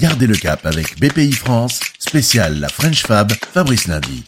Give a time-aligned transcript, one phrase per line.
[0.00, 4.24] Gardez le cap avec BPI France, spécial la French Fab, Fabrice Lundi.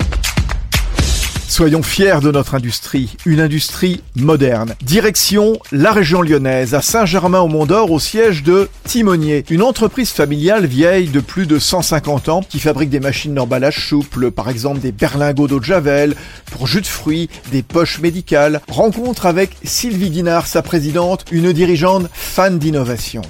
[1.49, 4.75] Soyons fiers de notre industrie, une industrie moderne.
[4.83, 11.21] Direction la région lyonnaise, à Saint-Germain-au-Mont-d'Or, au siège de Timonier, une entreprise familiale vieille de
[11.21, 15.59] plus de 150 ans qui fabrique des machines d'emballage souple, par exemple des berlingots d'eau
[15.59, 16.15] de javel,
[16.53, 18.61] pour jus de fruits, des poches médicales.
[18.69, 23.23] Rencontre avec Sylvie Guinard, sa présidente, une dirigeante fan d'innovation.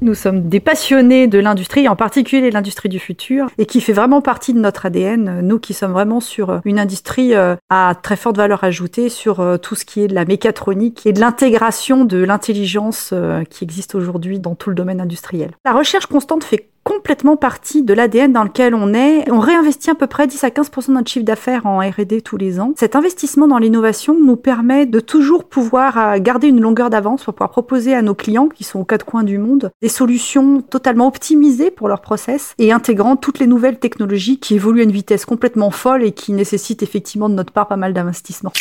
[0.00, 4.20] Nous sommes des passionnés de l'industrie, en particulier l'industrie du futur, et qui fait vraiment
[4.20, 5.40] partie de notre ADN.
[5.42, 9.56] Nous qui sommes vraiment sur une industrie euh, à très forte valeur ajoutée, sur euh,
[9.56, 13.96] tout ce qui est de la mécatronique et de l'intégration de l'intelligence euh, qui existe
[13.96, 15.50] aujourd'hui dans tout le domaine industriel.
[15.64, 19.30] La recherche constante fait complètement partie de l'ADN dans lequel on est.
[19.30, 22.38] On réinvestit à peu près 10 à 15 de notre chiffre d'affaires en R&D tous
[22.38, 22.72] les ans.
[22.76, 27.34] Cet investissement dans l'innovation nous permet de toujours pouvoir euh, garder une longueur d'avance pour
[27.34, 31.08] pouvoir proposer à nos clients qui sont aux quatre coins du monde des solutions totalement
[31.08, 35.26] optimisées pour leur process et intégrant toutes les nouvelles technologies qui évoluent à une vitesse
[35.26, 38.52] complètement folle et qui nécessitent effectivement de notre part pas mal d'investissement.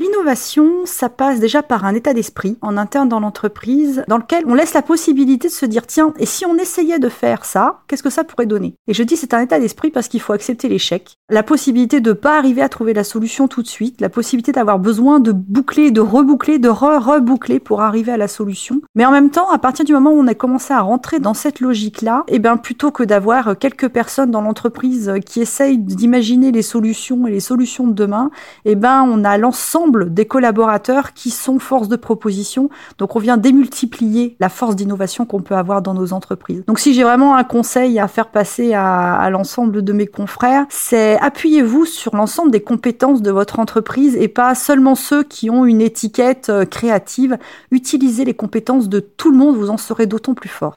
[0.00, 4.54] L'innovation, ça passe déjà par un état d'esprit en interne dans l'entreprise dans lequel on
[4.54, 8.02] laisse la possibilité de se dire tiens, et si on essayait de faire ça, qu'est-ce
[8.02, 8.76] que ça pourrait donner?
[8.88, 12.12] Et je dis c'est un état d'esprit parce qu'il faut accepter l'échec, la possibilité de
[12.12, 15.90] pas arriver à trouver la solution tout de suite, la possibilité d'avoir besoin de boucler,
[15.92, 18.80] de reboucler, de re-reboucler pour arriver à la solution.
[18.96, 21.34] Mais en même temps, à partir du moment où on a commencé à rentrer dans
[21.34, 26.50] cette logique-là, et eh bien plutôt que d'avoir quelques personnes dans l'entreprise qui essayent d'imaginer
[26.50, 28.30] les solutions et les solutions de demain,
[28.64, 32.70] et eh ben on a l'ensemble des collaborateurs qui sont force de proposition.
[32.98, 36.64] Donc on vient démultiplier la force d'innovation qu'on peut avoir dans nos entreprises.
[36.66, 40.66] Donc si j'ai vraiment un conseil à faire passer à, à l'ensemble de mes confrères,
[40.70, 45.64] c'est appuyez-vous sur l'ensemble des compétences de votre entreprise et pas seulement ceux qui ont
[45.64, 47.38] une étiquette euh, créative.
[47.70, 50.74] Utilisez les compétences de tout le monde, vous en serez d'autant plus fort.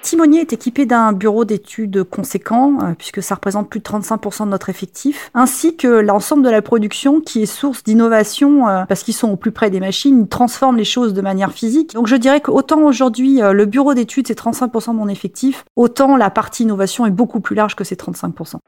[0.00, 4.50] Timonier est équipé d'un bureau d'études conséquent, euh, puisque ça représente plus de 35% de
[4.50, 9.14] notre effectif, ainsi que l'ensemble de la production qui est source d'innovation, euh, parce qu'ils
[9.14, 11.92] sont au plus près des machines, ils transforment les choses de manière physique.
[11.92, 16.30] Donc je dirais qu'autant aujourd'hui le bureau d'études c'est 35% de mon effectif, autant la
[16.30, 18.60] partie innovation est beaucoup plus large que ces 35%.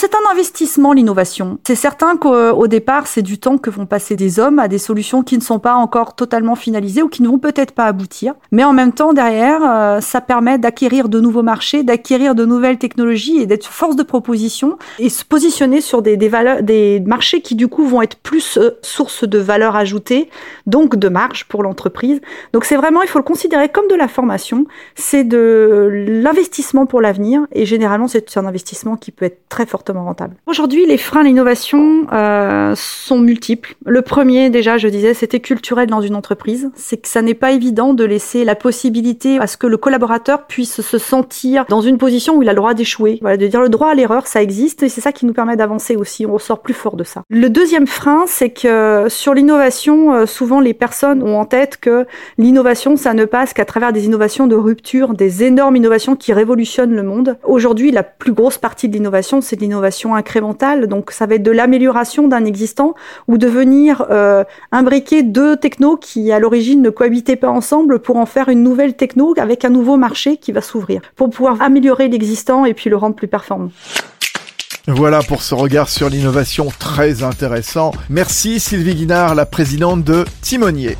[0.00, 1.58] C'est un investissement, l'innovation.
[1.66, 5.22] C'est certain qu'au départ, c'est du temps que vont passer des hommes à des solutions
[5.22, 8.32] qui ne sont pas encore totalement finalisées ou qui ne vont peut-être pas aboutir.
[8.50, 12.78] Mais en même temps, derrière, euh, ça permet d'acquérir de nouveaux marchés, d'acquérir de nouvelles
[12.78, 17.42] technologies et d'être force de proposition et se positionner sur des, des, valeurs, des marchés
[17.42, 20.30] qui, du coup, vont être plus euh, source de valeur ajoutée,
[20.66, 22.22] donc de marge pour l'entreprise.
[22.54, 24.64] Donc c'est vraiment, il faut le considérer comme de la formation.
[24.94, 25.90] C'est de
[26.24, 29.89] l'investissement pour l'avenir et généralement, c'est un investissement qui peut être très fortement
[30.46, 33.74] Aujourd'hui, les freins à l'innovation euh, sont multiples.
[33.86, 36.70] Le premier, déjà, je disais, c'était culturel dans une entreprise.
[36.74, 40.46] C'est que ça n'est pas évident de laisser la possibilité à ce que le collaborateur
[40.46, 43.18] puisse se sentir dans une position où il a le droit d'échouer.
[43.20, 45.56] Voilà, de dire le droit à l'erreur, ça existe et c'est ça qui nous permet
[45.56, 46.26] d'avancer aussi.
[46.26, 47.22] On ressort plus fort de ça.
[47.28, 52.06] Le deuxième frein, c'est que sur l'innovation, euh, souvent les personnes ont en tête que
[52.38, 56.94] l'innovation, ça ne passe qu'à travers des innovations de rupture, des énormes innovations qui révolutionnent
[56.94, 57.38] le monde.
[57.44, 60.86] Aujourd'hui, la plus grosse partie de l'innovation, c'est l'innovation incrémentale.
[60.86, 62.94] Donc ça va être de l'amélioration d'un existant
[63.28, 68.16] ou de venir euh, imbriquer deux technos qui à l'origine ne cohabitaient pas ensemble pour
[68.16, 72.08] en faire une nouvelle techno avec un nouveau marché qui va s'ouvrir pour pouvoir améliorer
[72.08, 73.70] l'existant et puis le rendre plus performant.
[74.86, 77.92] Voilà pour ce regard sur l'innovation très intéressant.
[78.08, 80.96] Merci Sylvie Guinard, la présidente de Timonier.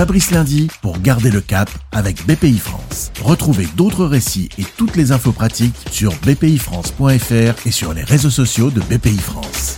[0.00, 3.12] Fabrice Lundi pour garder le cap avec BPI France.
[3.22, 8.70] Retrouvez d'autres récits et toutes les infos pratiques sur bpifrance.fr et sur les réseaux sociaux
[8.70, 9.76] de BPI France.